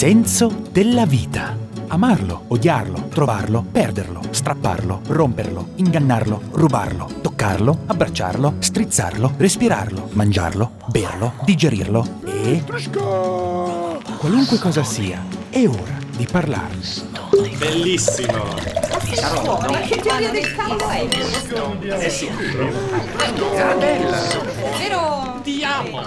[0.00, 1.54] senso della vita.
[1.88, 12.20] Amarlo, odiarlo, trovarlo, perderlo, strapparlo, romperlo, ingannarlo, rubarlo, toccarlo, abbracciarlo, strizzarlo, respirarlo, mangiarlo, berlo, digerirlo
[12.24, 12.64] e...
[14.16, 16.80] Qualunque cosa sia, è ora di parlarne.
[17.58, 18.54] Bellissimo!
[19.86, 21.06] Che teoria del cavolo è?
[22.06, 22.30] Eh sì.
[24.78, 25.40] Vero?
[25.42, 26.00] Ti amo!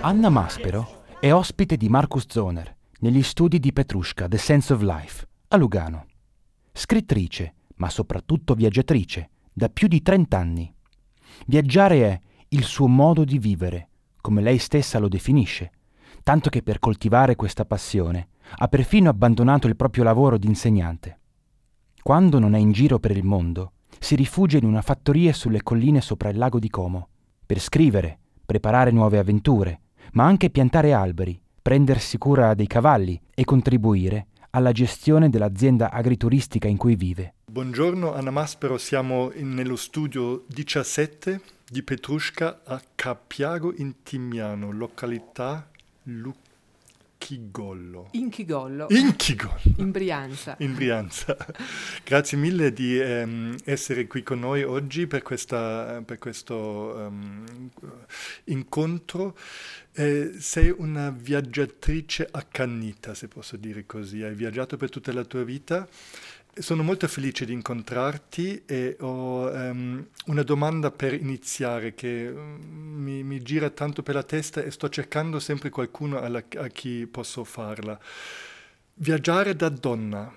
[0.00, 5.26] Anna Maspero è ospite di Marcus Zoner negli studi di Petrushka The Sense of Life
[5.48, 6.06] a Lugano.
[6.72, 10.72] Scrittrice, ma soprattutto viaggiatrice, da più di 30 anni.
[11.46, 13.88] Viaggiare è il suo modo di vivere,
[14.20, 15.72] come lei stessa lo definisce,
[16.22, 21.18] tanto che per coltivare questa passione ha perfino abbandonato il proprio lavoro di insegnante.
[22.00, 26.00] Quando non è in giro per il mondo, si rifugia in una fattoria sulle colline
[26.00, 27.08] sopra il lago di Como,
[27.46, 29.80] per scrivere, preparare nuove avventure,
[30.12, 36.76] ma anche piantare alberi, prendersi cura dei cavalli e contribuire alla gestione dell'azienda agrituristica in
[36.76, 37.34] cui vive.
[37.44, 41.40] Buongiorno Anna Maspero, siamo in- nello studio 17
[41.70, 45.68] di Petrushka a Capiago in Timiano, località
[46.04, 46.44] Lucchigollo.
[47.30, 48.86] Inchigollo, Inchigollo,
[49.78, 50.54] in Brianza.
[50.60, 51.36] in Brianza.
[52.04, 57.70] Grazie mille di ehm, essere qui con noi oggi per, questa- per questo ehm,
[58.44, 59.36] incontro.
[59.98, 64.22] Eh, sei una viaggiatrice accanita, se posso dire così.
[64.22, 65.88] Hai viaggiato per tutta la tua vita.
[66.58, 73.22] Sono molto felice di incontrarti e ho ehm, una domanda per iniziare che mm, mi,
[73.22, 77.44] mi gira tanto per la testa e sto cercando sempre qualcuno alla- a chi posso
[77.44, 77.98] farla.
[78.94, 80.32] Viaggiare da donna.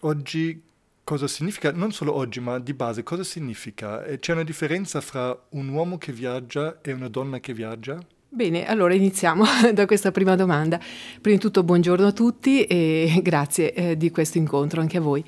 [0.00, 0.62] Oggi
[1.02, 1.72] cosa significa?
[1.72, 4.02] Non solo oggi, ma di base cosa significa?
[4.18, 7.98] C'è una differenza fra un uomo che viaggia e una donna che viaggia?
[8.34, 9.44] Bene, allora iniziamo
[9.74, 10.80] da questa prima domanda.
[11.20, 15.22] Prima di tutto buongiorno a tutti e grazie eh, di questo incontro anche a voi.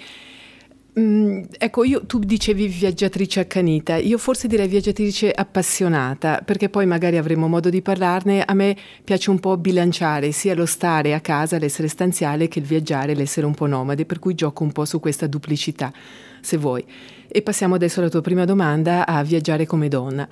[0.98, 7.18] Mm, ecco, io, tu dicevi viaggiatrice accanita, io forse direi viaggiatrice appassionata, perché poi magari
[7.18, 8.42] avremo modo di parlarne.
[8.42, 12.64] A me piace un po' bilanciare sia lo stare a casa, l'essere stanziale, che il
[12.64, 15.92] viaggiare, l'essere un po' nomade, per cui gioco un po' su questa duplicità,
[16.40, 16.82] se vuoi.
[17.28, 20.26] E passiamo adesso alla tua prima domanda, a viaggiare come donna.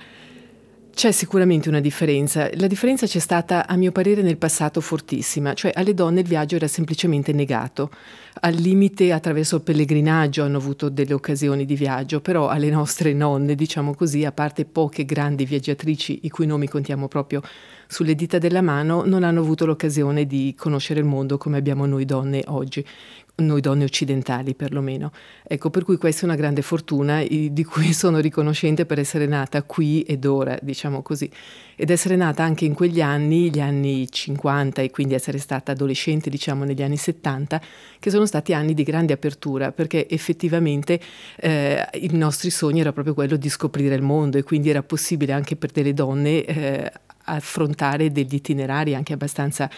[0.95, 2.47] C'è sicuramente una differenza.
[2.53, 6.55] La differenza c'è stata, a mio parere, nel passato fortissima, cioè alle donne il viaggio
[6.55, 7.89] era semplicemente negato.
[8.41, 13.55] Al limite, attraverso il pellegrinaggio hanno avuto delle occasioni di viaggio, però alle nostre nonne,
[13.55, 17.41] diciamo così, a parte poche grandi viaggiatrici, i cui nomi contiamo proprio
[17.87, 22.05] sulle dita della mano, non hanno avuto l'occasione di conoscere il mondo come abbiamo noi
[22.05, 22.85] donne oggi
[23.35, 25.11] noi donne occidentali perlomeno.
[25.43, 29.63] Ecco, per cui questa è una grande fortuna di cui sono riconoscente per essere nata
[29.63, 31.29] qui ed ora, diciamo così,
[31.75, 36.29] ed essere nata anche in quegli anni, gli anni 50 e quindi essere stata adolescente,
[36.29, 37.61] diciamo, negli anni 70,
[37.99, 40.99] che sono stati anni di grande apertura, perché effettivamente
[41.37, 45.33] eh, i nostri sogni era proprio quello di scoprire il mondo e quindi era possibile
[45.33, 46.91] anche per delle donne eh,
[47.23, 49.69] affrontare degli itinerari anche abbastanza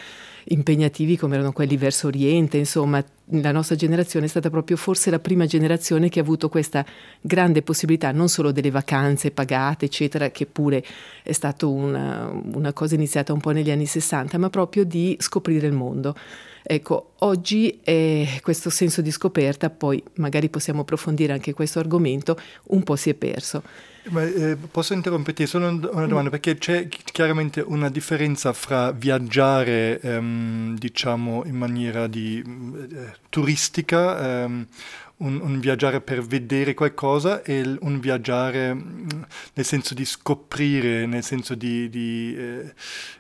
[0.46, 5.20] impegnativi come erano quelli verso Oriente, insomma la nostra generazione è stata proprio forse la
[5.20, 6.86] prima generazione che ha avuto questa
[7.20, 10.84] grande possibilità non solo delle vacanze pagate eccetera che pure
[11.24, 15.66] è stata una, una cosa iniziata un po' negli anni 60 ma proprio di scoprire
[15.66, 16.16] il mondo.
[16.68, 22.40] Ecco, oggi eh, questo senso di scoperta, poi magari possiamo approfondire anche questo argomento,
[22.70, 23.62] un po' si è perso.
[24.10, 28.92] Ma, eh, posso interromperti solo un- una domanda perché c'è chi- chiaramente una differenza fra
[28.92, 34.68] viaggiare ehm, diciamo in maniera di, mm, eh, turistica ehm,
[35.18, 39.08] un, un viaggiare per vedere qualcosa e un viaggiare mm,
[39.54, 42.74] nel senso di scoprire nel senso di, di, eh,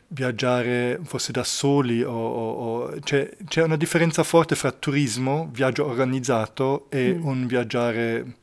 [0.10, 2.52] viaggiare forse da soli o, o-
[2.84, 7.26] o- c'è, c'è una differenza forte fra turismo viaggio organizzato e Mm.
[7.26, 8.36] un viaggiare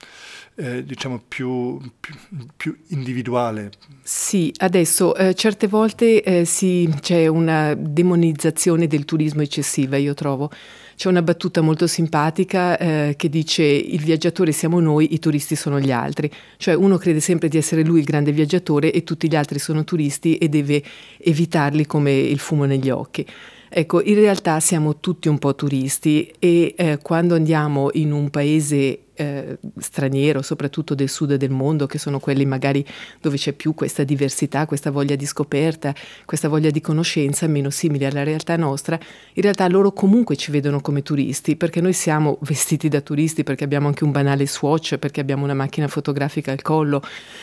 [0.54, 2.14] eh, diciamo più, più,
[2.56, 3.70] più individuale.
[4.02, 10.50] Sì, adesso eh, certe volte eh, sì, c'è una demonizzazione del turismo eccessiva, io trovo.
[10.94, 15.80] C'è una battuta molto simpatica eh, che dice il viaggiatore siamo noi, i turisti sono
[15.80, 16.30] gli altri.
[16.58, 19.84] Cioè uno crede sempre di essere lui il grande viaggiatore e tutti gli altri sono
[19.84, 20.82] turisti e deve
[21.18, 23.26] evitarli come il fumo negli occhi.
[23.74, 29.04] Ecco, in realtà siamo tutti un po' turisti e eh, quando andiamo in un paese
[29.14, 32.84] eh, straniero, soprattutto del sud del mondo, che sono quelli magari
[33.20, 35.94] dove c'è più questa diversità, questa voglia di scoperta,
[36.24, 38.98] questa voglia di conoscenza, meno simili alla realtà nostra,
[39.34, 43.64] in realtà loro comunque ci vedono come turisti, perché noi siamo vestiti da turisti, perché
[43.64, 47.02] abbiamo anche un banale swatch, perché abbiamo una macchina fotografica al collo,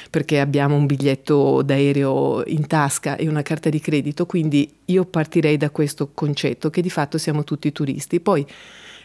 [0.10, 5.57] perché abbiamo un biglietto d'aereo in tasca e una carta di credito, quindi io partirei
[5.57, 8.19] da questo concetto che di fatto siamo tutti turisti.
[8.19, 8.45] Poi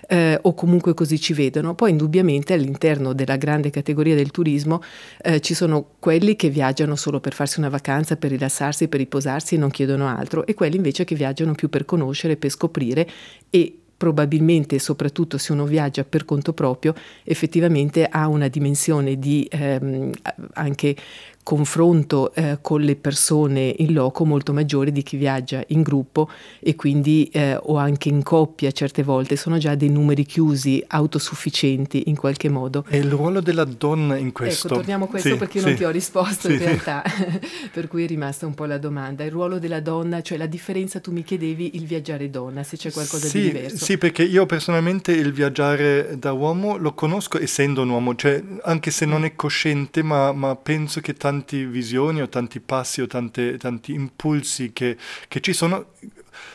[0.09, 1.75] eh, o comunque così ci vedono.
[1.75, 4.83] Poi indubbiamente all'interno della grande categoria del turismo
[5.23, 9.55] eh, ci sono quelli che viaggiano solo per farsi una vacanza, per rilassarsi, per riposarsi
[9.55, 13.09] e non chiedono altro e quelli invece che viaggiano più per conoscere, per scoprire
[13.51, 20.11] e probabilmente, soprattutto se uno viaggia per conto proprio, effettivamente ha una dimensione di ehm,
[20.55, 20.97] anche
[21.45, 26.75] confronto eh, con le persone in loco molto maggiore di chi viaggia in gruppo e
[26.75, 32.17] quindi eh, o anche in coppia certe volte sono già dei numeri chiusi autosufficienti in
[32.17, 35.59] qualche modo e il ruolo della donna in questo ecco torniamo a questo sì, perché
[35.59, 35.69] io sì.
[35.69, 36.55] non ti ho risposto sì.
[36.55, 37.03] in realtà
[37.71, 40.99] per cui è rimasta un po' la domanda il ruolo della donna cioè la differenza
[41.01, 45.13] tu mi chiedevi il viaggiare donna se c'è qualcosa di diverso sì perché io personalmente
[45.13, 50.03] il viaggiare da uomo lo conosco essendo un uomo cioè anche se non è cosciente
[50.03, 54.97] ma, ma penso che tanti tante visioni o tanti passi o tante, tanti impulsi che,
[55.27, 55.93] che ci sono,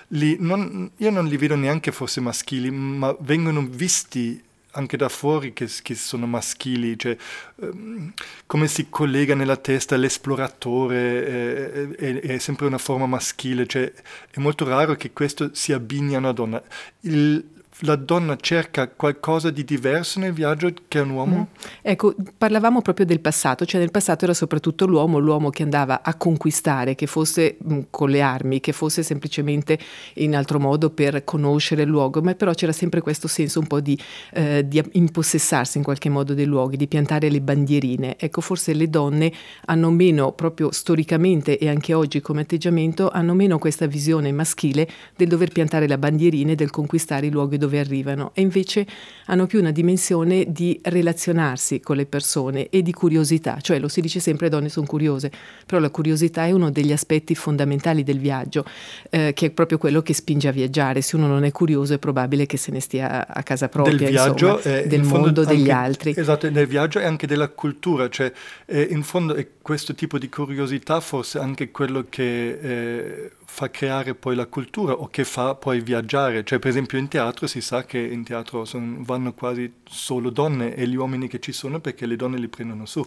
[0.09, 4.41] li, non, io non li vedo neanche forse maschili, ma vengono visti
[4.73, 7.17] anche da fuori che, che sono maschili, cioè
[7.55, 8.13] um,
[8.45, 13.91] come si collega nella testa l'esploratore eh, è, è, sempre una forma maschile, cioè
[14.29, 16.61] è molto raro che questo si abbini a una donna.
[17.01, 17.43] Il,
[17.81, 21.37] la donna cerca qualcosa di diverso nel viaggio che un uomo?
[21.37, 21.65] Mm.
[21.81, 26.15] Ecco, parlavamo proprio del passato, cioè nel passato era soprattutto l'uomo, l'uomo che andava a
[26.15, 29.79] conquistare, che fosse mh, mm, con le armi, che fosse semplicemente
[30.15, 33.79] in altro modo per conoscere il luogo, ma però c'era sempre questo senso un po'
[33.79, 33.97] di,
[34.33, 38.17] eh, di impossessarsi in qualche modo dei luoghi, di piantare le bandierine.
[38.17, 39.31] Ecco, forse le donne
[39.65, 45.27] hanno meno, proprio storicamente e anche oggi come atteggiamento, hanno meno questa visione maschile del
[45.27, 48.31] dover piantare la bandierina e del conquistare i luoghi dove dove arrivano.
[48.33, 48.85] E invece
[49.25, 54.01] hanno più una dimensione di relazionarsi con le persone e di curiosità, cioè lo si
[54.01, 55.31] dice sempre donne sono curiose,
[55.65, 58.65] però la curiosità è uno degli aspetti fondamentali del viaggio,
[59.11, 61.99] eh, che è proprio quello che spinge a viaggiare, se uno non è curioso è
[61.99, 65.69] probabile che se ne stia a casa propria, del, viaggio, insomma, eh, del mondo degli
[65.69, 66.13] altri.
[66.17, 68.31] Esatto, nel viaggio e anche della cultura, cioè
[68.65, 74.15] eh, in fondo è questo tipo di curiosità forse anche quello che eh, fa creare
[74.15, 76.43] poi la cultura o che fa poi viaggiare.
[76.43, 80.73] Cioè, per esempio, in teatro si sa che in teatro son, vanno quasi solo donne
[80.73, 83.05] e gli uomini che ci sono perché le donne li prendono su.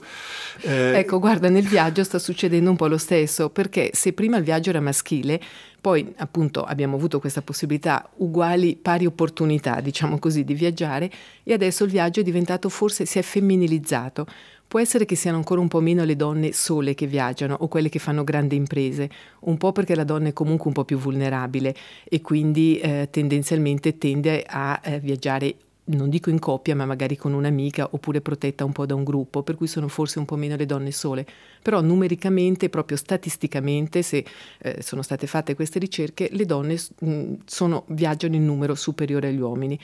[0.61, 4.45] Eh, ecco, guarda, nel viaggio sta succedendo un po' lo stesso, perché se prima il
[4.45, 5.41] viaggio era maschile,
[5.81, 11.11] poi appunto abbiamo avuto questa possibilità, uguali, pari opportunità, diciamo così, di viaggiare
[11.43, 14.27] e adesso il viaggio è diventato forse, si è femminilizzato.
[14.73, 17.91] Può essere che siano ancora un po' meno le donne sole che viaggiano o quelle
[17.91, 19.11] che fanno grandi imprese,
[19.41, 21.75] un po' perché la donna è comunque un po' più vulnerabile
[22.05, 27.35] e quindi eh, tendenzialmente tende a eh, viaggiare non dico in coppia, ma magari con
[27.35, 30.57] un'amica oppure protetta un po' da un gruppo, per cui sono forse un po' meno
[30.57, 31.27] le donne sole.
[31.61, 34.25] Però numericamente, proprio statisticamente, se
[34.59, 39.41] eh, sono state fatte queste ricerche, le donne mh, sono, viaggiano in numero superiore agli
[39.41, 39.79] uomini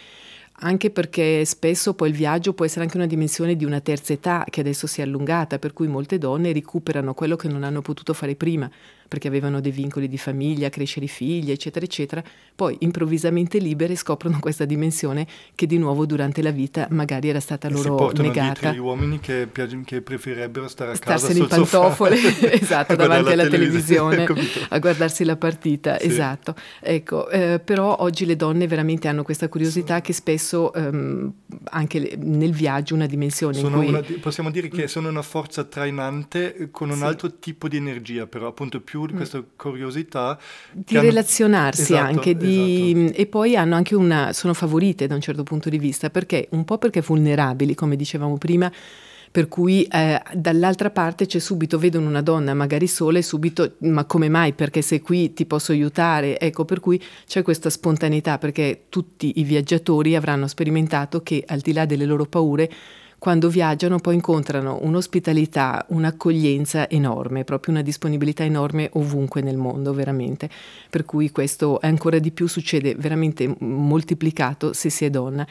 [0.60, 4.44] anche perché spesso poi il viaggio può essere anche una dimensione di una terza età
[4.48, 8.12] che adesso si è allungata, per cui molte donne recuperano quello che non hanno potuto
[8.12, 8.68] fare prima,
[9.08, 12.22] perché avevano dei vincoli di famiglia, crescere i figli, eccetera, eccetera,
[12.54, 17.68] poi improvvisamente libere scoprono questa dimensione che di nuovo durante la vita magari era stata
[17.68, 18.72] e loro negata.
[18.72, 19.48] gli uomini che,
[19.84, 22.16] che, preferirebbero stare a Starsene casa in pantofole,
[22.52, 24.26] esatto, davanti alla televisione,
[24.68, 26.06] a guardarsi la partita, sì.
[26.06, 26.54] esatto.
[26.80, 30.02] Ecco, eh, però oggi le donne veramente hanno questa curiosità sì.
[30.02, 31.32] che spesso ehm,
[31.70, 33.88] anche nel viaggio una dimensione sono cui...
[33.88, 37.04] una, possiamo dire che sono una forza trainante con un sì.
[37.04, 39.16] altro tipo di energia, però appunto più più mm.
[39.16, 40.38] questa curiosità.
[40.72, 42.10] Di relazionarsi hanno...
[42.10, 42.92] esatto, anche, di...
[42.96, 43.20] esatto.
[43.20, 46.64] e poi hanno anche una, sono favorite da un certo punto di vista, perché un
[46.64, 48.70] po' perché vulnerabili, come dicevamo prima,
[49.30, 54.04] per cui eh, dall'altra parte c'è subito, vedono una donna magari sola e subito, ma
[54.04, 54.54] come mai?
[54.54, 56.40] Perché sei qui ti posso aiutare?
[56.40, 61.72] Ecco, per cui c'è questa spontaneità, perché tutti i viaggiatori avranno sperimentato che al di
[61.72, 62.70] là delle loro paure,
[63.18, 70.48] quando viaggiano poi incontrano un'ospitalità, un'accoglienza enorme, proprio una disponibilità enorme ovunque nel mondo, veramente.
[70.88, 75.46] Per cui questo ancora di più succede veramente moltiplicato se si è donna.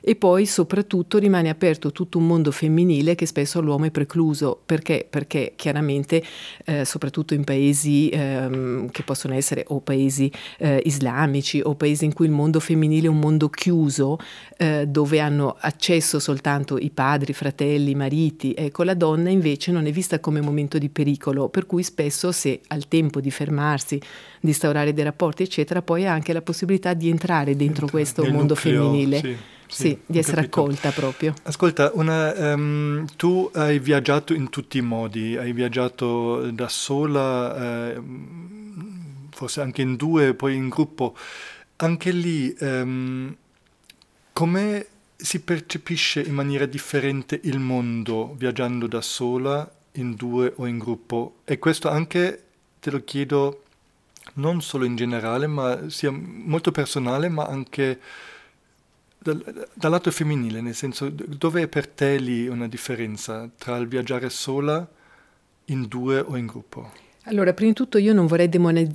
[0.00, 4.60] E poi soprattutto rimane aperto tutto un mondo femminile che spesso all'uomo è precluso.
[4.64, 5.06] Perché?
[5.08, 6.22] Perché chiaramente,
[6.64, 12.12] eh, soprattutto in paesi ehm, che possono essere o paesi eh, islamici o paesi in
[12.12, 14.18] cui il mondo femminile è un mondo chiuso,
[14.56, 19.72] eh, dove hanno accesso soltanto i padri, i fratelli, i mariti, ecco la donna invece
[19.72, 23.96] non è vista come momento di pericolo, per cui spesso se al tempo di fermarsi,
[24.40, 28.54] di instaurare dei rapporti, eccetera, poi ha anche la possibilità di entrare dentro questo mondo
[28.54, 29.18] nucleo, femminile.
[29.18, 29.36] Sì.
[29.70, 30.60] Sì, sì, di essere capito.
[30.62, 31.32] accolta proprio.
[31.44, 38.02] Ascolta, una, um, tu hai viaggiato in tutti i modi, hai viaggiato da sola, eh,
[39.30, 41.16] forse anche in due, poi in gruppo.
[41.76, 43.34] Anche lì, um,
[44.32, 44.86] come
[45.16, 51.36] si percepisce in maniera differente il mondo viaggiando da sola, in due o in gruppo?
[51.44, 52.42] E questo anche,
[52.80, 53.62] te lo chiedo,
[54.34, 58.00] non solo in generale, ma sia molto personale, ma anche
[59.22, 63.86] dal, dal lato femminile, nel senso dove è per te lì una differenza tra il
[63.86, 64.88] viaggiare sola,
[65.66, 66.90] in due o in gruppo?
[67.24, 68.48] Allora, prima di tutto io non vorrei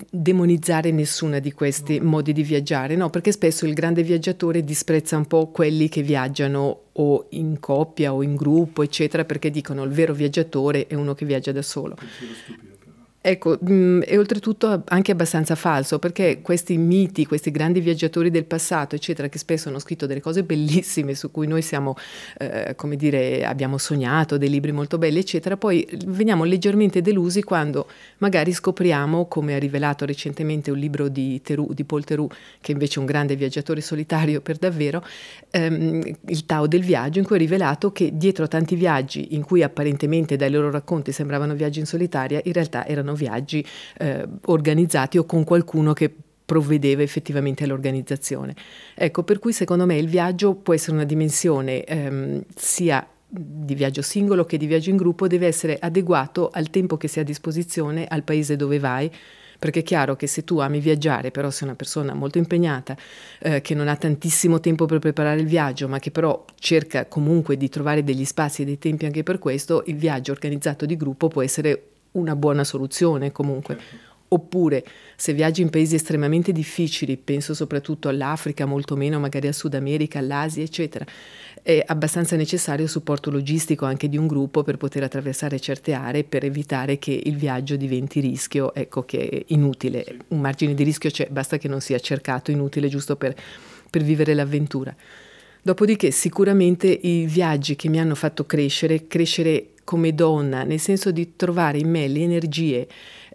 [0.10, 2.10] demonizzare nessuna di questi no.
[2.10, 6.82] modi di viaggiare, no, perché spesso il grande viaggiatore disprezza un po' quelli che viaggiano
[6.91, 11.25] o in coppia o in gruppo, eccetera, perché dicono il vero viaggiatore è uno che
[11.25, 11.94] viaggia da solo.
[11.94, 12.75] Pensiero stupido.
[13.27, 18.94] Ecco, mh, mm, oltretutto anche abbastanza falso, perché questi miti, questi grandi viaggiatori del passato,
[18.94, 21.96] eccetera, che spesso hanno scritto delle cose bellissime su cui noi siamo,
[22.38, 27.88] eh, come dire, abbiamo sognato, dei libri molto belli, eccetera, poi veniamo leggermente delusi quando
[28.20, 32.98] magari scopriamo, come ha rivelato recentemente un libro di, Teru, di Paul Theroux, che invece
[32.98, 35.03] è un grande viaggiatore solitario per davvero,
[35.50, 39.44] ehm, il Tao del viaggio, in cui ha rivelato che dietro a tanti viaggi in
[39.44, 43.65] cui apparentemente dai loro racconti sembravano viaggi in solitaria, in realtà erano viaggi
[43.98, 46.13] eh, organizzati o con qualcuno che
[46.45, 48.55] provvedeva effettivamente all'organizzazione.
[48.93, 54.01] Ecco, per cui secondo me il viaggio può essere una dimensione ehm, sia di viaggio
[54.01, 57.25] singolo che di viaggio in gruppo, deve essere adeguato al tempo che si ha a
[57.25, 59.12] disposizione, al paese dove vai,
[59.57, 62.95] perché è chiaro che se tu ami viaggiare, però sei una persona molto impegnata,
[63.39, 67.57] eh, che non ha tantissimo tempo per preparare il viaggio, ma che però cerca comunque
[67.57, 71.27] di trovare degli spazi e dei tempi anche per questo, il viaggio organizzato di gruppo
[71.27, 73.77] può essere una buona soluzione comunque.
[74.27, 74.84] Oppure
[75.15, 80.19] se viaggi in paesi estremamente difficili, penso soprattutto all'Africa, molto meno magari al Sud America,
[80.19, 81.05] all'Asia, eccetera,
[81.62, 86.24] è abbastanza necessario il supporto logistico anche di un gruppo per poter attraversare certe aree
[86.24, 90.05] per evitare che il viaggio diventi rischio, ecco che è inutile.
[90.29, 93.34] Un margine di rischio c'è, basta che non sia cercato, inutile giusto per,
[93.89, 94.93] per vivere l'avventura.
[95.62, 101.37] Dopodiché sicuramente i viaggi che mi hanno fatto crescere, crescere come donna, nel senso di
[101.37, 102.87] trovare in me le energie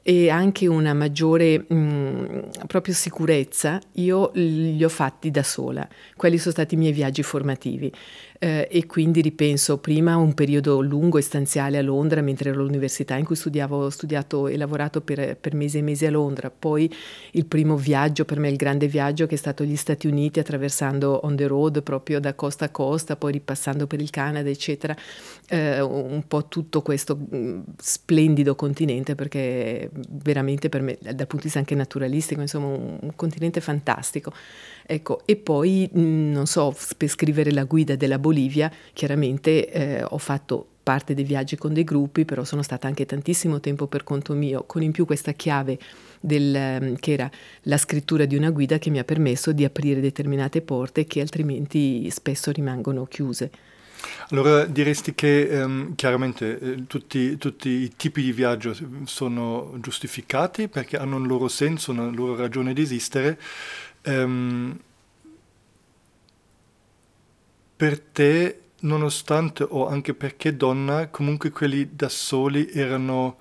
[0.02, 5.86] e anche una maggiore mh, proprio sicurezza, io li ho fatti da sola.
[6.16, 7.90] Quelli sono stati i miei viaggi formativi
[8.42, 13.14] eh, e quindi ripenso prima un periodo lungo e stanziale a Londra mentre ero all'università
[13.16, 16.90] in cui studiavo, ho studiato e lavorato per, per, mesi e mesi a Londra, poi
[17.32, 21.20] il primo viaggio per me, il grande viaggio che è stato gli Stati Uniti attraversando
[21.24, 24.96] on the road proprio da costa a costa, poi ripassando per il Canada eccetera,
[25.50, 31.42] eh, un po' tutto questo mm, splendido continente perché veramente per me dal punto di
[31.42, 34.32] vista anche naturalistico insomma un, un continente fantastico.
[34.92, 40.18] Ecco, e poi, mm, non so, per scrivere la guida della Bolivia, chiaramente eh, ho
[40.18, 44.34] fatto parte dei viaggi con dei gruppi, però sono stata anche tantissimo tempo per conto
[44.34, 45.78] mio, con in più questa chiave
[46.20, 47.30] del, ehm, che era
[47.62, 52.08] la scrittura di una guida che mi ha permesso di aprire determinate porte che altrimenti
[52.10, 53.50] spesso rimangono chiuse.
[54.28, 60.96] Allora diresti che ehm, chiaramente eh, tutti, tutti, i tipi di viaggio sono giustificati perché
[60.96, 63.38] hanno un loro senso, una loro ragione di esistere,
[64.02, 64.78] Um,
[67.80, 73.38] per te, nonostante o anche perché donna, comunque quelli da soli erano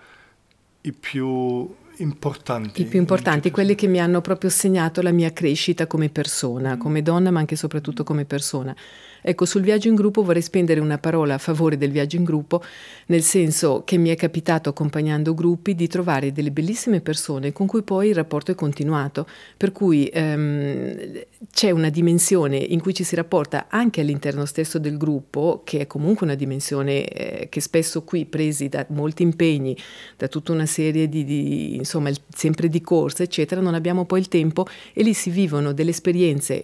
[0.80, 2.84] i più importanti.
[2.84, 6.80] I più importanti, quelli che mi hanno proprio segnato la mia crescita come persona, mm.
[6.80, 8.74] come donna, ma anche e soprattutto come persona.
[9.22, 12.64] Ecco, sul viaggio in gruppo vorrei spendere una parola a favore del viaggio in gruppo,
[13.08, 17.82] nel senso che mi è capitato accompagnando gruppi di trovare delle bellissime persone con cui
[17.82, 19.28] poi il rapporto è continuato,
[19.58, 24.98] per cui ehm, c'è una dimensione in cui ci si rapporta anche all'interno stesso del
[24.98, 29.78] gruppo, che è comunque una dimensione eh, che spesso qui presi da molti impegni,
[30.18, 34.28] da tutta una serie di, di insomma, sempre di corse, eccetera, non abbiamo poi il
[34.28, 36.64] tempo e lì si vivono delle esperienze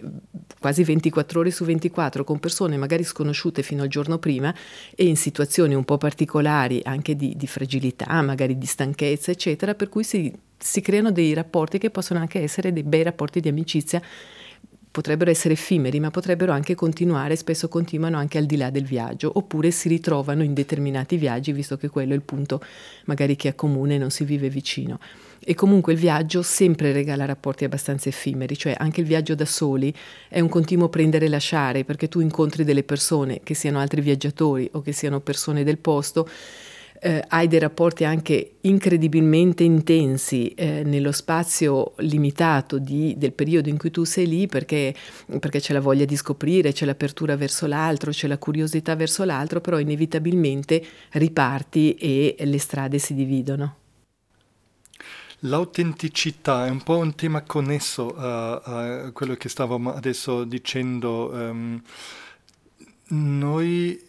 [0.60, 4.53] quasi 24 ore su 24 con persone magari sconosciute fino al giorno prima
[4.96, 9.88] e in situazioni un po' particolari anche di, di fragilità, magari di stanchezza, eccetera, per
[9.88, 14.01] cui si, si creano dei rapporti che possono anche essere dei bei rapporti di amicizia
[14.95, 19.29] potrebbero essere effimeri, ma potrebbero anche continuare, spesso continuano anche al di là del viaggio,
[19.33, 22.61] oppure si ritrovano in determinati viaggi, visto che quello è il punto
[23.03, 24.97] magari che accomuna e non si vive vicino.
[25.43, 29.93] E comunque il viaggio sempre regala rapporti abbastanza effimeri, cioè anche il viaggio da soli
[30.29, 34.69] è un continuo prendere e lasciare, perché tu incontri delle persone, che siano altri viaggiatori
[34.71, 36.25] o che siano persone del posto,
[36.99, 43.77] eh, hai dei rapporti anche incredibilmente intensi eh, nello spazio limitato di, del periodo in
[43.77, 44.93] cui tu sei lì perché,
[45.39, 49.61] perché, c'è la voglia di scoprire, c'è l'apertura verso l'altro, c'è la curiosità verso l'altro,
[49.61, 53.75] però inevitabilmente riparti e le strade si dividono.
[55.39, 61.29] L'autenticità è un po' un tema connesso a, a quello che stavamo adesso dicendo.
[61.31, 61.81] Um,
[63.07, 64.01] noi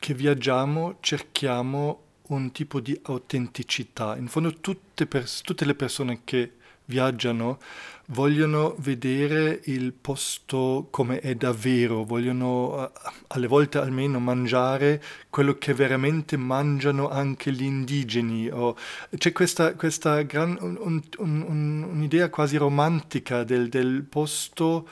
[0.00, 4.16] che viaggiamo cerchiamo un tipo di autenticità.
[4.16, 6.54] In fondo tutte, pers- tutte le persone che
[6.86, 7.58] viaggiano
[8.06, 12.90] vogliono vedere il posto come è davvero, vogliono
[13.28, 18.48] alle volte almeno mangiare quello che veramente mangiano anche gli indigeni.
[18.48, 18.76] O,
[19.16, 24.88] c'è questa, questa gran, un, un, un, un'idea quasi romantica del, del, posto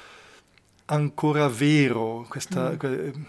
[0.87, 3.23] ancora vero, questa, mm.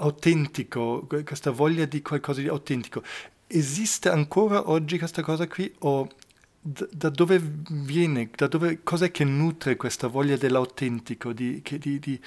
[0.00, 3.02] Autentico, questa voglia di qualcosa di autentico.
[3.46, 6.08] Esiste ancora oggi questa cosa qui o
[6.60, 7.40] da, dove
[7.70, 12.20] viene, da dove, cos'è che nutre questa voglia dell'autentico, di, che, di, di...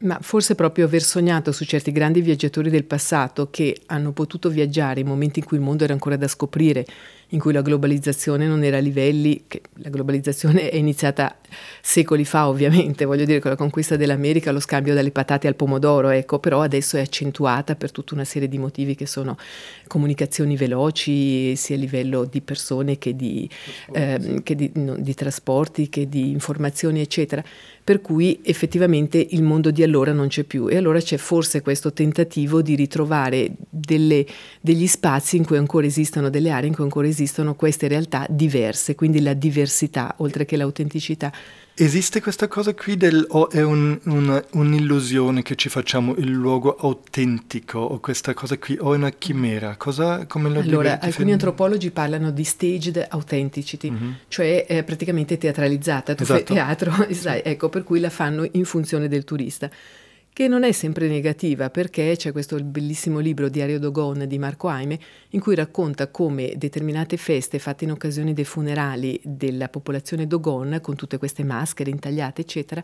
[0.00, 5.00] Ma forse proprio aver sognato su certi grandi viaggiatori del passato che hanno potuto viaggiare
[5.00, 6.84] in momenti in cui il mondo era ancora da scoprire
[7.32, 11.36] in cui la globalizzazione non era a livelli, che la globalizzazione è iniziata
[11.80, 16.10] secoli fa ovviamente, voglio dire con la conquista dell'America, lo scambio dalle patate al pomodoro,
[16.10, 19.36] ecco, però adesso è accentuata per tutta una serie di motivi che sono
[19.86, 23.48] comunicazioni veloci sia a livello di persone che di,
[23.92, 27.42] eh, che di, no, di trasporti, che di informazioni eccetera,
[27.84, 30.68] per cui effettivamente il mondo di allora non c'è più.
[30.68, 34.24] E allora c'è forse questo tentativo di ritrovare delle,
[34.60, 38.26] degli spazi in cui ancora esistono delle aree in cui ancora esistono esistono queste realtà
[38.28, 41.32] diverse, quindi la diversità oltre che l'autenticità.
[41.74, 46.76] Esiste questa cosa qui del, o è un, un, un'illusione che ci facciamo il luogo
[46.76, 49.76] autentico o questa cosa qui o è una chimera?
[49.76, 54.10] Cosa, come lo allora, alcuni antropologi parlano di staged authenticity, mm-hmm.
[54.28, 56.44] cioè eh, praticamente teatralizzata, tu esatto.
[56.44, 56.92] fai teatro,
[57.42, 59.70] ecco, per cui la fanno in funzione del turista
[60.32, 64.98] che non è sempre negativa perché c'è questo bellissimo libro Diario Dogon di Marco Aime
[65.30, 70.96] in cui racconta come determinate feste fatte in occasione dei funerali della popolazione Dogon con
[70.96, 72.82] tutte queste maschere intagliate eccetera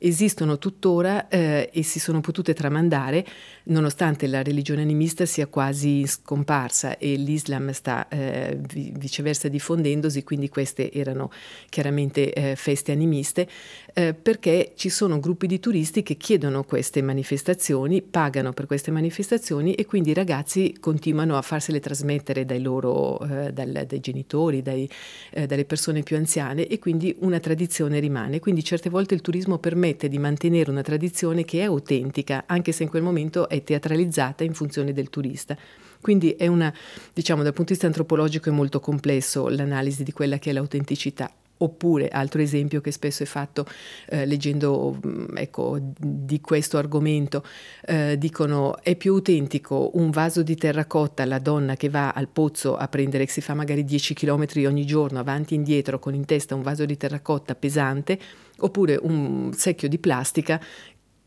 [0.00, 3.24] esistono tuttora eh, e si sono potute tramandare
[3.64, 10.90] nonostante la religione animista sia quasi scomparsa e l'Islam sta eh, viceversa diffondendosi, quindi queste
[10.90, 11.30] erano
[11.68, 13.46] chiaramente eh, feste animiste,
[13.94, 19.74] eh, perché ci sono gruppi di turisti che chiedono queste manifestazioni, pagano per queste manifestazioni
[19.74, 24.88] e quindi i ragazzi continuano a farsele trasmettere dai loro, eh, dal, dai genitori, dai,
[25.30, 28.38] eh, dalle persone più anziane e quindi una tradizione rimane.
[28.38, 32.84] Quindi certe volte il turismo permette di mantenere una tradizione che è autentica, anche se
[32.84, 35.56] in quel momento è teatralizzata in funzione del turista.
[36.00, 36.72] Quindi è una,
[37.12, 41.30] diciamo, dal punto di vista antropologico è molto complesso l'analisi di quella che è l'autenticità.
[41.62, 43.66] Oppure, altro esempio che spesso è fatto
[44.08, 47.44] eh, leggendo mm, ecco, di questo argomento,
[47.84, 52.76] eh, dicono è più autentico un vaso di terracotta, la donna che va al pozzo
[52.76, 56.24] a prendere, che si fa magari 10 km ogni giorno avanti e indietro con in
[56.24, 58.18] testa un vaso di terracotta pesante,
[58.60, 60.58] oppure un secchio di plastica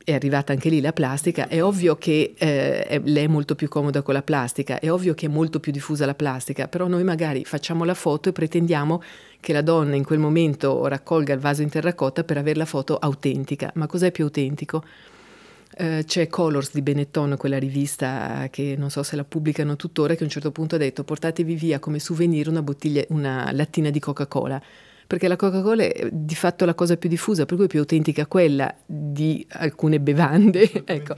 [0.04, 4.02] è arrivata anche lì la plastica, è ovvio che eh, lei è molto più comoda
[4.02, 7.46] con la plastica, è ovvio che è molto più diffusa la plastica, però noi magari
[7.46, 9.02] facciamo la foto e pretendiamo
[9.44, 12.98] che la donna in quel momento raccolga il vaso in terracotta per avere la foto
[12.98, 13.70] autentica.
[13.76, 14.86] Ma cos'è più autentico?
[15.78, 20.22] Uh, c'è Colors di Benetton, quella rivista che non so se la pubblicano tuttora, che
[20.22, 24.00] a un certo punto ha detto portatevi via come souvenir una, bottiglia, una lattina di
[24.00, 24.62] Coca-Cola
[25.14, 28.26] perché la Coca-Cola è di fatto la cosa più diffusa, per cui è più autentica
[28.26, 30.68] quella di alcune bevande.
[30.86, 31.14] ecco.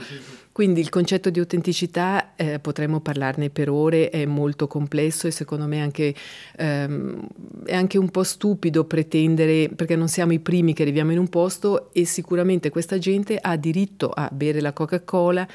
[0.51, 5.65] Quindi il concetto di autenticità eh, potremmo parlarne per ore, è molto complesso e secondo
[5.65, 6.13] me anche,
[6.57, 7.25] ehm,
[7.63, 11.29] è anche un po' stupido pretendere, perché non siamo i primi che arriviamo in un
[11.29, 15.47] posto e sicuramente questa gente ha diritto a bere la Coca-Cola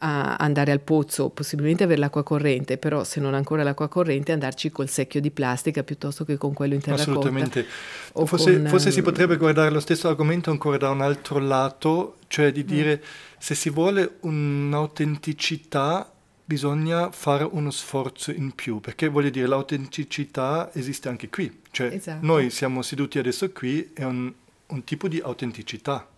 [0.00, 4.70] a andare al pozzo, possibilmente avere l'acqua corrente, però se non ancora l'acqua corrente andarci
[4.70, 7.10] col secchio di plastica piuttosto che con quello in terracotta.
[7.10, 7.66] Assolutamente.
[8.12, 12.52] Forse, con, forse, si potrebbe guardare lo stesso argomento ancora da un altro lato, cioè
[12.52, 12.66] di mm.
[12.66, 13.06] dire mm.
[13.38, 16.12] se si vuole un'autenticità
[16.44, 22.24] bisogna fare uno sforzo in più, perché voglio dire l'autenticità esiste anche qui, cioè esatto.
[22.24, 24.32] noi siamo seduti adesso qui, è un
[24.68, 26.08] un tipo di autenticità.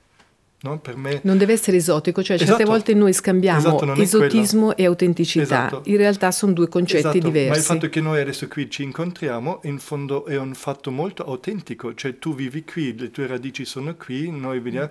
[0.62, 0.78] No?
[0.78, 1.20] Per me...
[1.22, 2.50] Non deve essere esotico, cioè esatto.
[2.50, 5.66] certe volte noi scambiamo esatto, esotismo e autenticità.
[5.66, 5.82] Esatto.
[5.84, 7.48] In realtà sono due concetti esatto, diversi.
[7.48, 11.24] Ma il fatto che noi adesso qui ci incontriamo, in fondo è un fatto molto
[11.24, 14.88] autentico, cioè tu vivi qui, le tue radici sono qui, noi vediamo,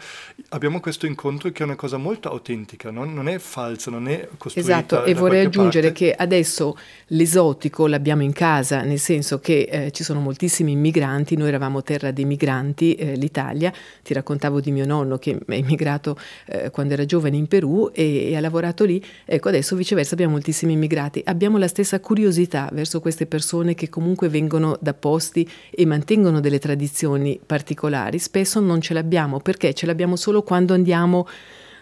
[0.49, 3.05] abbiamo questo incontro che è una cosa molto autentica, no?
[3.05, 4.71] non è falsa, non è costruita.
[4.71, 6.05] Esatto, e vorrei aggiungere parte.
[6.05, 6.75] che adesso
[7.07, 12.09] l'esotico l'abbiamo in casa, nel senso che eh, ci sono moltissimi immigranti, noi eravamo terra
[12.09, 16.17] dei migranti, eh, l'Italia, ti raccontavo di mio nonno che immigrato
[16.47, 20.33] eh, quando era giovane in Perù e, e, ha lavorato lì, ecco adesso viceversa abbiamo
[20.33, 25.85] moltissimi immigrati, abbiamo la stessa curiosità verso queste persone che comunque vengono da posti e
[25.85, 29.39] mantengono delle tradizioni particolari, spesso non ce l'abbiamo.
[29.39, 29.73] Perché?
[29.73, 31.27] Ce l'abbiamo solo quando andiamo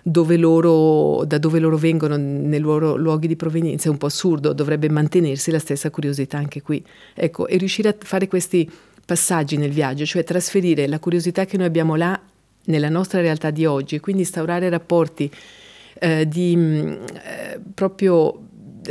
[0.04, 4.54] dove loro, da dove loro vengono, nei loro luoghi di provenienza, è un po' assurdo,
[4.54, 6.84] dovrebbe mantenersi la stessa curiosità anche qui.
[7.14, 8.70] Ecco, e riuscire a fare questi
[9.06, 12.20] passaggi nel viaggio, cioè trasferire la curiosità che noi abbiamo là
[12.68, 15.30] nella nostra realtà di oggi quindi instaurare rapporti
[16.00, 18.42] eh, di mm, eh, proprio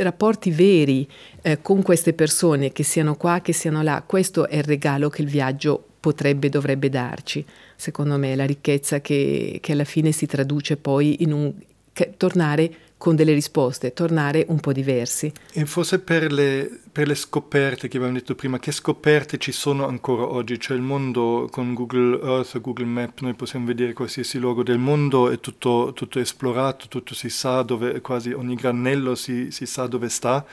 [0.03, 1.07] rapporti veri
[1.41, 4.03] eh, con queste persone che siano qua, che siano là.
[4.05, 7.43] Questo è il regalo che il viaggio potrebbe, dovrebbe darci.
[7.75, 11.53] Secondo me la ricchezza che, che alla fine si traduce poi in un
[11.93, 15.31] che, tornare con delle risposte, tornare un po' diversi.
[15.53, 19.87] E forse per le, per le, scoperte che abbiamo detto prima, che scoperte ci sono
[19.87, 20.59] ancora oggi?
[20.59, 25.29] Cioè il mondo con Google Earth, Google Map, noi possiamo vedere qualsiasi luogo del mondo,
[25.29, 30.09] è tutto, tutto esplorato, tutto si sa dove, quasi ogni granello si, si sa dove
[30.09, 30.45] sta.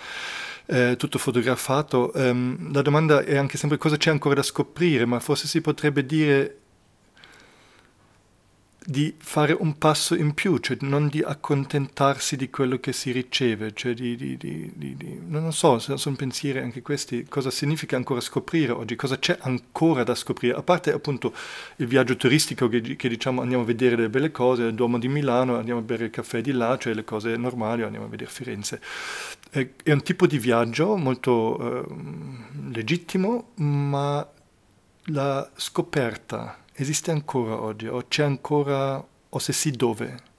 [0.66, 2.10] Eh, tutto fotografato.
[2.14, 6.06] Um, la domanda è anche sempre cosa c'è ancora da scoprire, ma forse si potrebbe
[6.06, 6.60] dire
[8.86, 13.72] di fare un passo in più, cioè non di accontentarsi di quello che si riceve,
[13.72, 18.94] cioè di, di, di, non so, sono pensieri anche questi, cosa significa ancora scoprire oggi,
[18.94, 21.32] cosa c'è ancora da scoprire, a parte appunto
[21.76, 25.08] il viaggio turistico che, che diciamo andiamo a vedere delle belle cose, il Duomo di
[25.08, 28.30] Milano, andiamo a bere il caffè di là, cioè le cose normali, andiamo a vedere
[28.30, 28.80] Firenze.
[29.48, 31.94] È, è un tipo di viaggio molto eh,
[32.70, 34.26] legittimo, ma
[35.08, 40.32] la scoperta esiste ancora oggi o c'è ancora o se sì dove?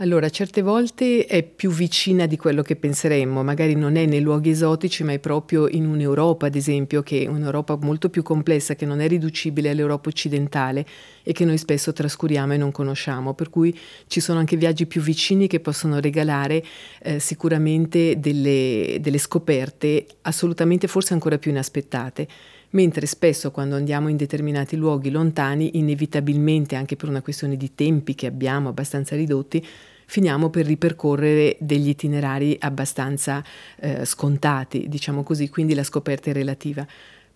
[0.00, 4.48] Allora, certe volte è più vicina di quello che penseremmo, magari non è nei luoghi
[4.48, 8.86] esotici, ma è proprio in un'Europa, ad esempio, che è un'Europa molto più complessa, che
[8.86, 10.86] non è riducibile all'Europa occidentale
[11.22, 15.02] e che noi spesso trascuriamo e non conosciamo, per cui ci sono anche viaggi più
[15.02, 16.64] vicini che possono regalare
[17.02, 22.26] eh, sicuramente delle, delle scoperte assolutamente forse ancora più inaspettate
[22.70, 28.14] mentre spesso quando andiamo in determinati luoghi lontani, inevitabilmente anche per una questione di tempi
[28.14, 29.64] che abbiamo abbastanza ridotti,
[30.06, 33.44] finiamo per ripercorrere degli itinerari abbastanza
[33.78, 36.86] eh, scontati, diciamo così, quindi la scoperta è relativa.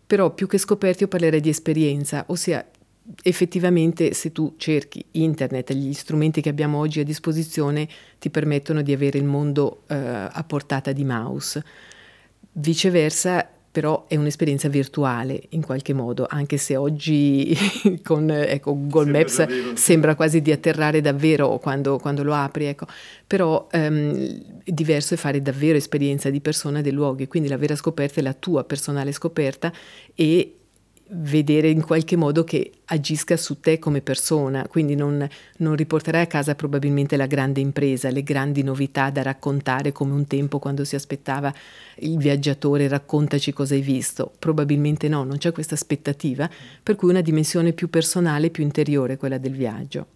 [0.07, 2.67] Però più che scoperti io parlerei di esperienza, ossia
[3.23, 8.93] effettivamente se tu cerchi internet, gli strumenti che abbiamo oggi a disposizione ti permettono di
[8.93, 11.65] avere il mondo eh, a portata di mouse.
[12.53, 17.59] Viceversa, però è un'esperienza virtuale in qualche modo, anche se oggi
[18.05, 19.75] con ecco, Google sembra Maps davvero.
[19.75, 22.87] sembra quasi di atterrare davvero quando, quando lo apri, ecco.
[23.27, 28.21] però um, diverso è fare davvero esperienza di persona dei luoghi, quindi la vera scoperta
[28.21, 29.73] è la tua personale scoperta
[30.15, 30.59] e
[31.17, 35.27] vedere in qualche modo che agisca su te come persona, quindi non,
[35.59, 40.27] non, riporterai a casa probabilmente la grande impresa, le grandi novità da raccontare come un
[40.27, 41.53] tempo quando si aspettava
[41.97, 46.49] il viaggiatore raccontaci cosa hai visto, probabilmente no, non c'è questa aspettativa,
[46.83, 50.07] per cui una dimensione più personale, più interiore, quella del viaggio.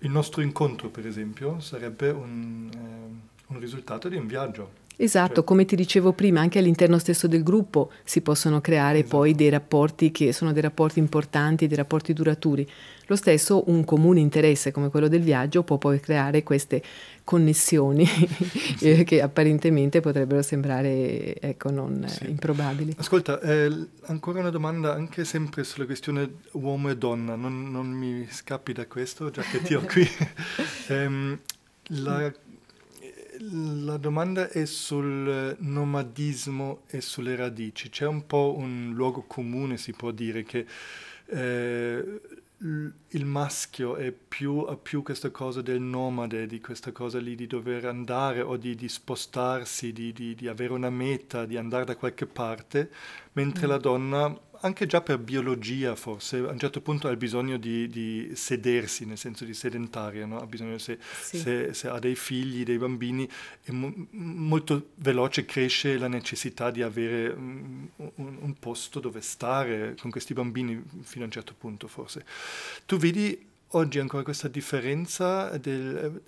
[0.00, 4.86] Il nostro incontro, per esempio, sarebbe un, eh, un risultato di un viaggio.
[5.00, 9.16] Esatto, come ti dicevo prima, anche all'interno stesso del gruppo si possono creare esatto.
[9.16, 12.68] poi dei rapporti che sono dei rapporti importanti, dei rapporti duraturi.
[13.06, 16.82] Lo stesso un comune interesse come quello del viaggio può poi creare queste
[17.22, 18.04] connessioni
[18.76, 19.04] sì.
[19.04, 22.28] che apparentemente potrebbero sembrare ecco, non sì.
[22.28, 22.96] improbabili.
[22.98, 23.70] Ascolta, eh,
[24.06, 28.86] ancora una domanda anche sempre sulla questione uomo e donna, non, non mi scappi da
[28.86, 30.04] questo, già che ti ho qui.
[30.88, 31.38] eh,
[31.90, 32.32] la
[33.40, 37.88] la domanda è sul nomadismo e sulle radici.
[37.88, 40.66] C'è un po' un luogo comune, si può dire, che
[41.26, 42.20] eh,
[42.60, 47.46] il maschio è più, ha più questa cosa del nomade, di questa cosa lì di
[47.46, 51.96] dover andare o di, di spostarsi, di, di, di, avere una meta, di andare da
[51.96, 52.90] qualche parte,
[53.32, 53.70] mentre mm.
[53.70, 58.32] la donna anche già per biologia forse, a un certo punto ha bisogno di, di
[58.34, 60.38] sedersi, nel senso di sedentaria, no?
[60.38, 61.38] ha bisogno se, sì.
[61.38, 63.28] se, se, ha dei figli, dei bambini,
[63.66, 70.10] mo- molto veloce cresce la necessità di avere un, un, un, posto dove stare con
[70.10, 72.24] questi bambini fino a un certo punto forse.
[72.86, 76.22] Tu vedi oggi ancora questa differenza del,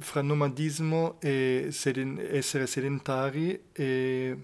[0.00, 4.36] fra nomadismo e seden- essere sedentari e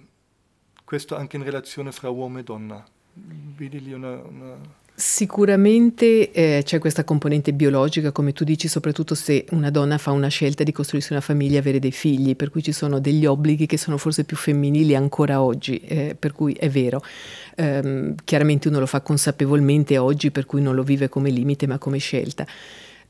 [0.85, 2.85] questo anche in relazione fra uomo e donna.
[3.15, 4.11] Vedi lì una...
[4.11, 4.81] una...
[4.95, 10.29] Sicuramente eh, c'è questa componente biologica, come tu dici, soprattutto se una donna fa una
[10.29, 13.67] scelta di costruirsi una famiglia e avere dei figli, per cui ci sono degli obblighi
[13.67, 17.03] che sono forse più femminili ancora oggi, eh, per cui è vero.
[17.57, 21.79] Um, chiaramente uno lo fa consapevolmente oggi, per cui non lo vive come limite ma
[21.79, 22.47] come scelta.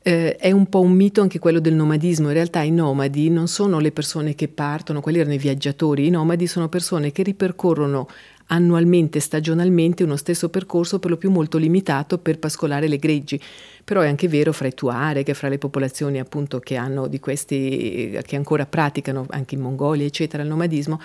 [0.05, 2.27] Eh, è un po' un mito anche quello del nomadismo.
[2.27, 6.09] In realtà i nomadi non sono le persone che partono, quelli erano i viaggiatori, i
[6.09, 8.07] nomadi sono persone che ripercorrono
[8.53, 13.39] annualmente, stagionalmente, uno stesso percorso per lo più molto limitato per pascolare le greggi.
[13.83, 18.17] Però è anche vero fra i Tuareg, fra le popolazioni appunto che hanno di questi,
[18.25, 21.01] che ancora praticano anche in Mongolia, eccetera, il nomadismo,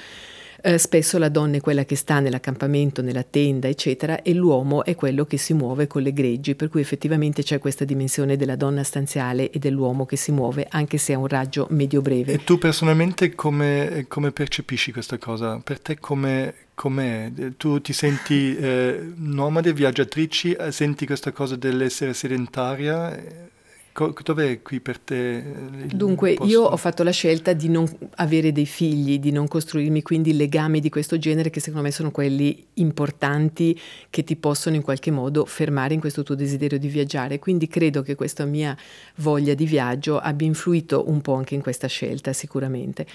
[0.61, 4.94] eh, spesso la donna è quella che sta nell'accampamento, nella tenda, eccetera, e l'uomo è
[4.94, 8.83] quello che si muove con le greggi, per cui effettivamente c'è questa dimensione della donna
[8.83, 12.33] stanziale e dell'uomo che si muove, anche se a un raggio medio-breve.
[12.33, 15.61] E tu personalmente come, come percepisci questa cosa?
[15.62, 17.31] Per te come, com'è?
[17.57, 23.57] Tu ti senti eh, nomade, viaggiatrici, senti questa cosa dell'essere sedentaria?
[24.22, 25.42] Dov'è qui per te?
[25.92, 26.50] Dunque, posto?
[26.50, 30.78] io ho fatto la scelta di non avere dei figli, di non costruirmi quindi legami
[30.78, 33.78] di questo genere che secondo me sono quelli importanti
[34.11, 37.38] che ti possono in qualche modo fermare in questo tuo desiderio di viaggiare.
[37.38, 38.76] Quindi credo che questa mia
[39.16, 43.06] voglia di viaggio abbia influito un po' anche in questa scelta, sicuramente.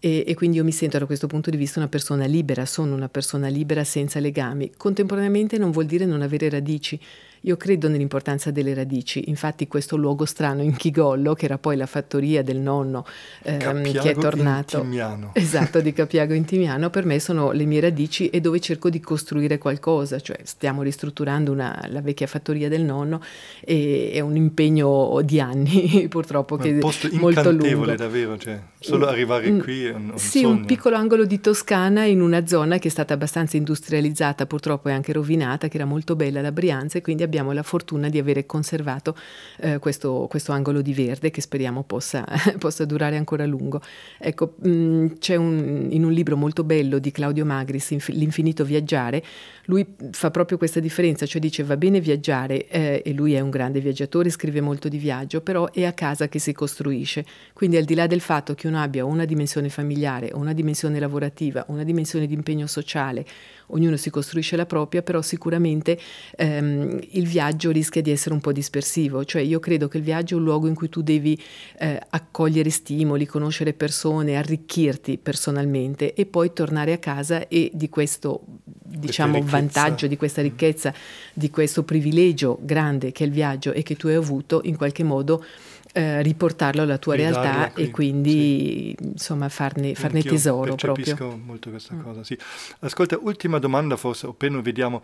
[0.00, 2.94] E, e quindi io mi sento da questo punto di vista una persona libera, sono
[2.94, 4.72] una persona libera senza legami.
[4.76, 6.98] Contemporaneamente non vuol dire non avere radici
[7.42, 11.86] io credo nell'importanza delle radici, infatti questo luogo strano in Chigollo, che era poi la
[11.86, 13.04] fattoria del nonno
[13.42, 14.76] ehm, che è tornato...
[14.78, 15.30] Intimiano.
[15.42, 19.58] Esatto, di Capiago Intimiano, per me sono le mie radici e dove cerco di costruire
[19.58, 23.20] qualcosa, cioè stiamo ristrutturando una, la vecchia fattoria del nonno
[23.60, 27.94] e è un impegno di anni purtroppo che è molto lungo.
[27.94, 30.54] davvero, cioè solo arrivare mm, qui è un, un Sì, sogno.
[30.54, 34.92] un piccolo angolo di Toscana in una zona che è stata abbastanza industrializzata, purtroppo è
[34.92, 38.44] anche rovinata, che era molto bella la Brianza e quindi abbiamo la fortuna di avere
[38.46, 39.16] conservato
[39.58, 42.24] eh, questo, questo, angolo di verde che speriamo possa,
[42.58, 43.80] possa durare ancora a lungo.
[44.18, 49.22] Ecco, mh, mm, c'è un, in un libro molto bello di Claudio Magris, L'infinito viaggiare,
[49.66, 53.50] lui fa proprio questa differenza, cioè dice va bene viaggiare eh, e lui è un
[53.50, 57.24] grande viaggiatore, scrive molto di viaggio, però è a casa che si costruisce.
[57.52, 61.64] Quindi al di là del fatto che uno abbia una dimensione familiare, una dimensione lavorativa,
[61.68, 63.24] una dimensione di impegno sociale,
[63.72, 65.98] ognuno si costruisce la propria, però sicuramente
[66.36, 70.34] ehm, il viaggio rischia di essere un po' dispersivo, cioè io credo che il viaggio
[70.34, 71.40] è un luogo in cui tu devi
[71.78, 78.42] eh, accogliere stimoli, conoscere persone, arricchirti personalmente e poi tornare a casa e di questo
[78.64, 80.92] diciamo vantaggio, di questa ricchezza,
[81.32, 85.02] di questo privilegio grande che è il viaggio e che tu hai avuto in qualche
[85.02, 85.44] modo
[85.92, 89.04] eh, riportarlo alla tua realtà qui, e quindi sì.
[89.04, 91.44] insomma farne, farne tesoro percepisco proprio.
[91.44, 92.02] molto questa mm.
[92.02, 92.36] cosa, sì.
[92.80, 95.02] Ascolta, ultima domanda forse, appena vediamo.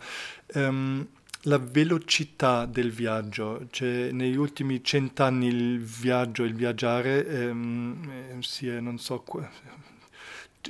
[0.53, 1.07] Um,
[1.43, 8.81] la velocità del viaggio, cioè negli ultimi cent'anni il viaggio, il viaggiare ehm, si è,
[8.81, 9.23] non so,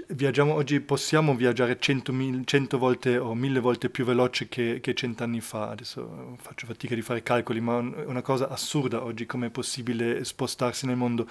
[0.07, 2.13] viaggiamo oggi, possiamo viaggiare 100,
[2.45, 5.69] 100 volte o mille volte più veloce che, che cent'anni fa.
[5.69, 10.23] Adesso faccio fatica di fare calcoli, ma è una cosa assurda oggi come è possibile
[10.23, 11.27] spostarsi nel mondo.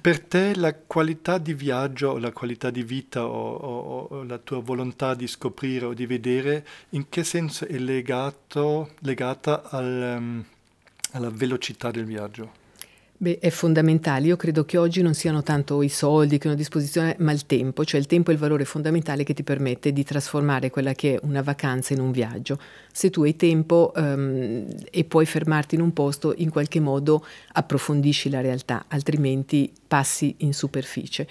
[0.00, 4.60] Per te la qualità di viaggio, la qualità di vita o, o, o, la tua
[4.60, 10.44] volontà di scoprire o di vedere, in che senso è legato, legata al, um,
[11.12, 12.59] alla velocità del viaggio?
[13.22, 14.28] Beh, è fondamentale.
[14.28, 17.44] Io credo che oggi non siano tanto i soldi che hanno a disposizione, ma il
[17.44, 21.16] tempo, cioè il tempo è il valore fondamentale che ti permette di trasformare quella che
[21.16, 22.58] è una vacanza in un viaggio.
[22.90, 28.30] Se tu hai tempo um, e puoi fermarti in un posto, in qualche modo approfondisci
[28.30, 31.28] la realtà, altrimenti passi in superficie.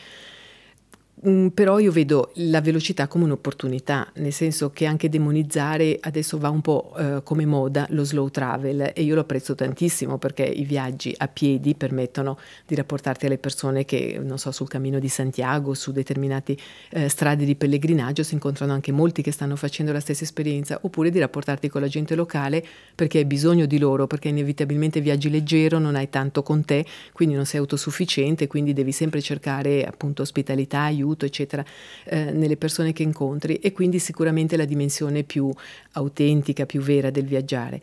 [1.28, 6.48] Mm, però io vedo la velocità come un'opportunità, nel senso che anche demonizzare adesso va
[6.48, 10.64] un po' eh, come moda lo slow travel e io lo apprezzo tantissimo perché i
[10.64, 15.74] viaggi a piedi permettono di rapportarti alle persone che, non so, sul cammino di Santiago,
[15.74, 16.56] su determinate
[16.92, 21.10] eh, strade di pellegrinaggio si incontrano anche molti che stanno facendo la stessa esperienza, oppure
[21.10, 25.80] di rapportarti con la gente locale perché hai bisogno di loro, perché inevitabilmente viaggi leggero,
[25.80, 30.80] non hai tanto con te, quindi non sei autosufficiente, quindi devi sempre cercare appunto ospitalità,
[30.84, 31.66] aiuto aiuto, eccetera,
[32.06, 35.52] eh, nelle persone che incontri e quindi sicuramente la dimensione più
[35.94, 37.82] autentica, più vera del viaggiare.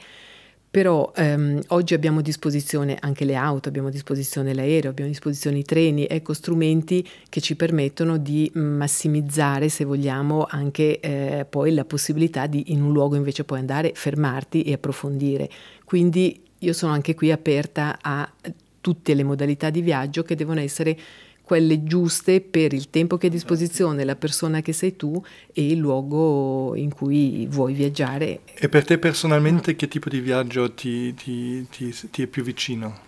[0.68, 5.12] Però ehm, oggi abbiamo a disposizione anche le auto, abbiamo a disposizione l'aereo, abbiamo a
[5.12, 11.72] disposizione i treni, ecco strumenti che ci permettono di massimizzare, se vogliamo, anche eh, poi
[11.72, 15.48] la possibilità di in un luogo invece poi andare, fermarti e approfondire.
[15.82, 18.30] Quindi io sono anche qui aperta a
[18.86, 20.96] tutte le modalità di viaggio che devono essere
[21.46, 25.70] quelle giuste per il tempo che hai a disposizione, la persona che sei tu e
[25.70, 28.40] il luogo in cui vuoi viaggiare.
[28.52, 33.05] E per te personalmente che tipo di viaggio ti, ti, ti, ti è più vicino?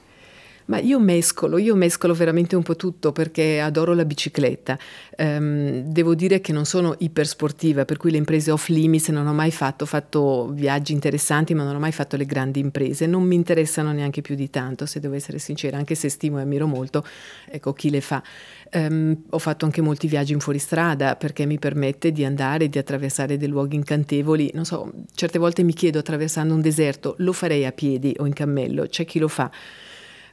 [0.69, 4.79] Ma io mescolo, io mescolo veramente un po' tutto perché adoro la bicicletta.
[5.17, 9.33] Um, devo dire che non sono ipersportiva, per cui le imprese off limits non ho
[9.33, 13.07] mai fatto, ho fatto viaggi interessanti, ma non ho mai fatto le grandi imprese.
[13.07, 16.43] Non mi interessano neanche più di tanto, se devo essere sincera, anche se stimo e
[16.43, 17.03] ammiro molto,
[17.49, 18.23] ecco chi le fa.
[18.71, 23.39] Um, ho fatto anche molti viaggi in fuoristrada perché mi permette di andare di attraversare
[23.39, 24.51] dei luoghi incantevoli.
[24.53, 28.35] Non so, certe volte mi chiedo attraversando un deserto, lo farei a piedi o in
[28.35, 28.87] cammello?
[28.87, 29.51] C'è chi lo fa.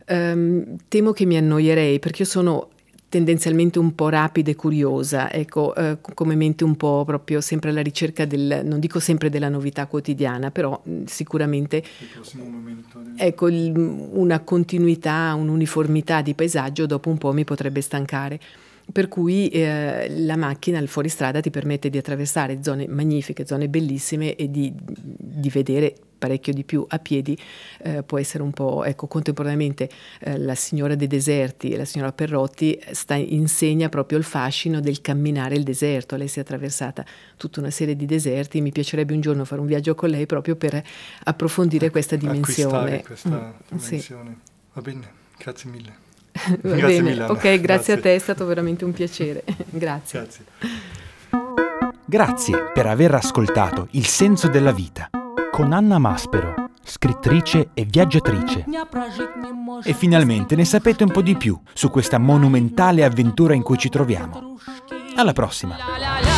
[0.07, 2.69] Um, temo che mi annoierei perché io sono
[3.15, 7.81] tendenzialmente un po' rapida e curiosa, ecco, eh, come mente un po' proprio sempre alla
[7.81, 11.81] ricerca del, non dico sempre della novità quotidiana, però mh, sicuramente
[13.15, 18.39] ecco, il, una continuità, un'uniformità di paesaggio dopo un po' mi potrebbe stancare.
[18.91, 24.35] Per cui eh, la macchina al fuoristrada ti permette di attraversare zone magnifiche, zone bellissime
[24.35, 27.37] e di, di vedere parecchio di più a piedi,
[27.83, 32.11] eh, può essere un po', ecco, contemporaneamente eh, la signora dei deserti e la signora
[32.11, 37.05] Perrotti sta, insegna proprio il fascino del camminare il deserto, lei si è attraversata
[37.37, 40.55] tutta una serie di deserti, mi piacerebbe un giorno fare un viaggio con lei proprio
[40.55, 40.81] per
[41.23, 43.03] approfondire questa dimensione.
[43.03, 44.37] questa mm, dimensione.
[44.43, 44.51] Sì.
[44.73, 46.03] Va bene, grazie mille.
[46.35, 49.43] Va grazie bene, mille, ok, grazie, grazie, a te, è stato veramente un piacere.
[49.69, 50.19] grazie.
[50.19, 50.45] Grazie.
[52.07, 55.09] Grazie per aver ascoltato Il senso della vita
[55.55, 58.65] con Anna Maspero, scrittrice e viaggiatrice.
[59.85, 63.87] E finalmente ne sapete un po' di più su questa monumentale avventura in cui ci
[63.87, 64.57] troviamo.
[65.15, 66.34] Alla prossima!